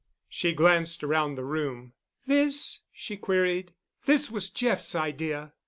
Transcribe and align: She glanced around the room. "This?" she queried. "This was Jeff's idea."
She 0.27 0.51
glanced 0.53 1.03
around 1.03 1.35
the 1.35 1.43
room. 1.45 1.93
"This?" 2.25 2.79
she 2.91 3.17
queried. 3.17 3.75
"This 4.05 4.31
was 4.31 4.49
Jeff's 4.49 4.95
idea." 4.95 5.53